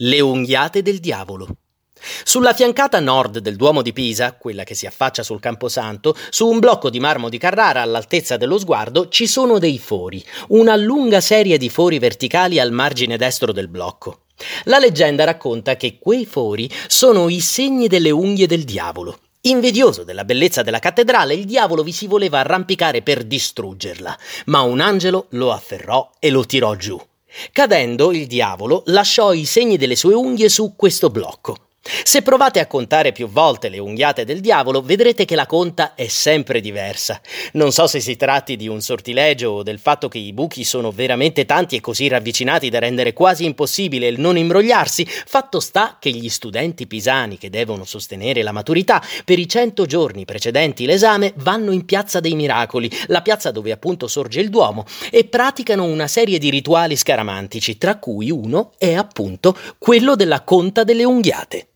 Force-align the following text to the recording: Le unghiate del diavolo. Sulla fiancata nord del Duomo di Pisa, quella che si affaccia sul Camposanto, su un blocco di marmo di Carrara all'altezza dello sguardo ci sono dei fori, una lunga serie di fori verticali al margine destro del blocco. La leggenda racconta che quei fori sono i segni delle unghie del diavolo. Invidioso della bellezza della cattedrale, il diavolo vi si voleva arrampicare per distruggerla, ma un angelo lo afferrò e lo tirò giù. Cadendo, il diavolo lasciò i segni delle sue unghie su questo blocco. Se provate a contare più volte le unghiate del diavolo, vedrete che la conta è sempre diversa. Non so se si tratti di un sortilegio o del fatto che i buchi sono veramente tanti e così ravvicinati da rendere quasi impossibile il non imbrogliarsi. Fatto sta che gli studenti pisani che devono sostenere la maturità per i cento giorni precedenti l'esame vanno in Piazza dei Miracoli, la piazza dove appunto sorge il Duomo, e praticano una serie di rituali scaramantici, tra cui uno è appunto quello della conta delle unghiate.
Le 0.00 0.20
unghiate 0.20 0.80
del 0.80 1.00
diavolo. 1.00 1.48
Sulla 2.22 2.54
fiancata 2.54 3.00
nord 3.00 3.38
del 3.38 3.56
Duomo 3.56 3.82
di 3.82 3.92
Pisa, 3.92 4.34
quella 4.34 4.62
che 4.62 4.76
si 4.76 4.86
affaccia 4.86 5.24
sul 5.24 5.40
Camposanto, 5.40 6.14
su 6.30 6.46
un 6.46 6.60
blocco 6.60 6.88
di 6.88 7.00
marmo 7.00 7.28
di 7.28 7.36
Carrara 7.36 7.82
all'altezza 7.82 8.36
dello 8.36 8.60
sguardo 8.60 9.08
ci 9.08 9.26
sono 9.26 9.58
dei 9.58 9.76
fori, 9.80 10.24
una 10.50 10.76
lunga 10.76 11.20
serie 11.20 11.58
di 11.58 11.68
fori 11.68 11.98
verticali 11.98 12.60
al 12.60 12.70
margine 12.70 13.16
destro 13.16 13.50
del 13.50 13.66
blocco. 13.66 14.26
La 14.66 14.78
leggenda 14.78 15.24
racconta 15.24 15.74
che 15.74 15.98
quei 15.98 16.26
fori 16.26 16.70
sono 16.86 17.28
i 17.28 17.40
segni 17.40 17.88
delle 17.88 18.12
unghie 18.12 18.46
del 18.46 18.62
diavolo. 18.62 19.18
Invidioso 19.40 20.04
della 20.04 20.24
bellezza 20.24 20.62
della 20.62 20.78
cattedrale, 20.78 21.34
il 21.34 21.44
diavolo 21.44 21.82
vi 21.82 21.90
si 21.90 22.06
voleva 22.06 22.38
arrampicare 22.38 23.02
per 23.02 23.24
distruggerla, 23.24 24.16
ma 24.44 24.60
un 24.60 24.78
angelo 24.78 25.26
lo 25.30 25.50
afferrò 25.50 26.08
e 26.20 26.30
lo 26.30 26.46
tirò 26.46 26.76
giù. 26.76 27.00
Cadendo, 27.52 28.12
il 28.12 28.26
diavolo 28.26 28.82
lasciò 28.86 29.32
i 29.32 29.44
segni 29.44 29.76
delle 29.76 29.96
sue 29.96 30.14
unghie 30.14 30.48
su 30.48 30.74
questo 30.76 31.10
blocco. 31.10 31.67
Se 32.08 32.22
provate 32.22 32.58
a 32.58 32.66
contare 32.66 33.12
più 33.12 33.28
volte 33.28 33.68
le 33.68 33.78
unghiate 33.78 34.24
del 34.24 34.40
diavolo, 34.40 34.82
vedrete 34.82 35.24
che 35.24 35.34
la 35.34 35.46
conta 35.46 35.94
è 35.94 36.06
sempre 36.06 36.60
diversa. 36.60 37.20
Non 37.52 37.70
so 37.70 37.86
se 37.86 38.00
si 38.00 38.16
tratti 38.16 38.56
di 38.56 38.66
un 38.66 38.80
sortilegio 38.80 39.50
o 39.50 39.62
del 39.62 39.78
fatto 39.78 40.08
che 40.08 40.18
i 40.18 40.32
buchi 40.32 40.64
sono 40.64 40.90
veramente 40.90 41.44
tanti 41.44 41.76
e 41.76 41.80
così 41.80 42.08
ravvicinati 42.08 42.70
da 42.70 42.78
rendere 42.78 43.12
quasi 43.12 43.44
impossibile 43.44 44.08
il 44.08 44.20
non 44.20 44.36
imbrogliarsi. 44.36 45.06
Fatto 45.06 45.60
sta 45.60 45.96
che 45.98 46.10
gli 46.10 46.28
studenti 46.28 46.86
pisani 46.86 47.36
che 47.36 47.50
devono 47.50 47.84
sostenere 47.84 48.42
la 48.42 48.52
maturità 48.52 49.02
per 49.24 49.38
i 49.38 49.48
cento 49.48 49.86
giorni 49.86 50.24
precedenti 50.24 50.86
l'esame 50.86 51.32
vanno 51.36 51.72
in 51.72 51.84
Piazza 51.84 52.20
dei 52.20 52.34
Miracoli, 52.34 52.90
la 53.08 53.22
piazza 53.22 53.50
dove 53.50 53.70
appunto 53.70 54.08
sorge 54.08 54.40
il 54.40 54.50
Duomo, 54.50 54.84
e 55.10 55.24
praticano 55.24 55.84
una 55.84 56.06
serie 56.06 56.38
di 56.38 56.50
rituali 56.50 56.96
scaramantici, 56.96 57.78
tra 57.78 57.98
cui 57.98 58.30
uno 58.30 58.72
è 58.78 58.94
appunto 58.94 59.56
quello 59.78 60.16
della 60.16 60.42
conta 60.42 60.84
delle 60.84 61.04
unghiate. 61.04 61.68